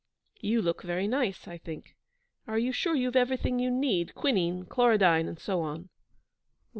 'You 0.39 0.63
look 0.63 0.81
very 0.81 1.07
nice, 1.07 1.47
I 1.47 1.59
think. 1.59 1.95
Are 2.47 2.57
you 2.57 2.71
sure 2.71 2.95
you've 2.95 3.15
everything 3.15 3.59
you'll 3.59 3.77
need 3.77 4.15
quinine, 4.15 4.65
chlorodyne, 4.65 5.27
and 5.27 5.37
so 5.39 5.61
on?' 5.61 5.89